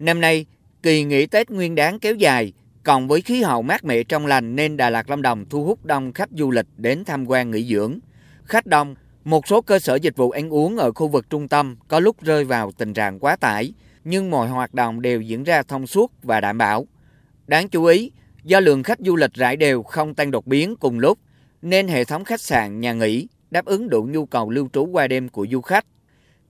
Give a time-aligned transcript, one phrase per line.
[0.00, 0.46] Năm nay,
[0.82, 2.52] kỳ nghỉ Tết Nguyên đáng kéo dài,
[2.82, 5.84] còn với khí hậu mát mẻ trong lành nên Đà Lạt Lâm Đồng thu hút
[5.84, 7.98] đông khách du lịch đến tham quan nghỉ dưỡng.
[8.44, 8.94] Khách đông,
[9.24, 12.22] một số cơ sở dịch vụ ăn uống ở khu vực trung tâm có lúc
[12.22, 13.72] rơi vào tình trạng quá tải,
[14.04, 16.86] nhưng mọi hoạt động đều diễn ra thông suốt và đảm bảo.
[17.46, 18.10] Đáng chú ý,
[18.44, 21.18] do lượng khách du lịch rải đều không tăng đột biến cùng lúc,
[21.62, 25.08] nên hệ thống khách sạn, nhà nghỉ đáp ứng đủ nhu cầu lưu trú qua
[25.08, 25.86] đêm của du khách.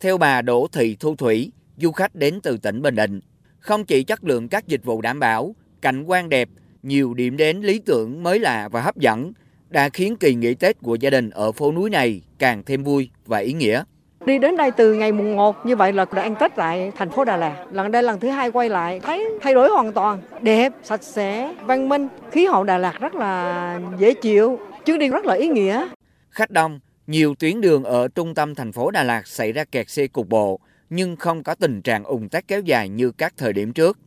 [0.00, 3.20] Theo bà Đỗ Thị Thu Thủy, du khách đến từ tỉnh Bình Định,
[3.60, 6.48] không chỉ chất lượng các dịch vụ đảm bảo, cảnh quan đẹp,
[6.82, 9.32] nhiều điểm đến lý tưởng mới lạ và hấp dẫn
[9.68, 13.10] đã khiến kỳ nghỉ Tết của gia đình ở phố núi này càng thêm vui
[13.26, 13.82] và ý nghĩa.
[14.26, 17.10] Đi đến đây từ ngày mùng 1 như vậy là đã ăn Tết tại thành
[17.10, 17.64] phố Đà Lạt.
[17.72, 21.54] Lần đây lần thứ hai quay lại thấy thay đổi hoàn toàn, đẹp, sạch sẽ,
[21.66, 22.08] văn minh.
[22.30, 25.88] Khí hậu Đà Lạt rất là dễ chịu, chuyến đi rất là ý nghĩa.
[26.30, 29.90] Khách đông, nhiều tuyến đường ở trung tâm thành phố Đà Lạt xảy ra kẹt
[29.90, 33.52] xe cục bộ, nhưng không có tình trạng ủng tắc kéo dài như các thời
[33.52, 33.98] điểm trước.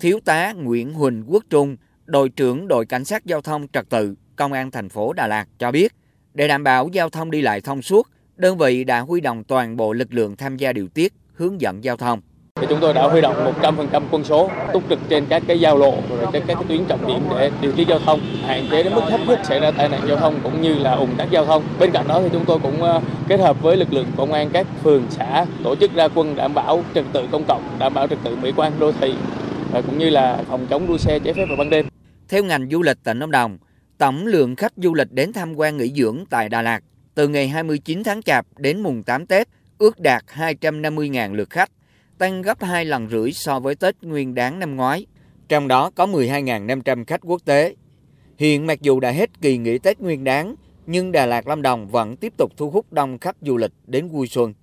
[0.00, 4.14] Thiếu tá Nguyễn Huỳnh Quốc Trung, đội trưởng đội cảnh sát giao thông trật tự,
[4.36, 5.92] công an thành phố Đà Lạt cho biết,
[6.34, 9.76] để đảm bảo giao thông đi lại thông suốt, đơn vị đã huy động toàn
[9.76, 12.20] bộ lực lượng tham gia điều tiết, hướng dẫn giao thông.
[12.60, 15.78] Thì chúng tôi đã huy động 100% quân số túc trực trên các cái giao
[15.78, 18.94] lộ rồi các cái tuyến trọng điểm để điều tiết giao thông, hạn chế đến
[18.94, 21.46] mức thấp nhất xảy ra tai nạn giao thông cũng như là ủng tắc giao
[21.46, 21.62] thông.
[21.78, 24.50] Bên cạnh đó thì chúng tôi cũng ờ, kết hợp với lực lượng công an
[24.52, 28.06] các phường xã tổ chức ra quân đảm bảo trật tự công cộng, đảm bảo
[28.06, 29.14] trật tự mỹ quan đô thị
[29.72, 31.86] và cũng như là phòng chống đua xe trái phép vào ban đêm.
[32.28, 33.58] Theo ngành du lịch tỉnh Lâm Đồng,
[33.98, 36.80] tổng lượng khách du lịch đến tham quan nghỉ dưỡng tại Đà Lạt
[37.14, 39.48] từ ngày 29 tháng Chạp đến mùng 8 Tết
[39.78, 41.70] ước đạt 250.000 lượt khách,
[42.18, 45.06] tăng gấp 2 lần rưỡi so với Tết Nguyên đáng năm ngoái.
[45.48, 47.74] Trong đó có 12.500 khách quốc tế.
[48.38, 50.54] Hiện mặc dù đã hết kỳ nghỉ Tết Nguyên đáng,
[50.86, 54.08] nhưng Đà Lạt Lâm Đồng vẫn tiếp tục thu hút đông khách du lịch đến
[54.08, 54.54] vui xuân.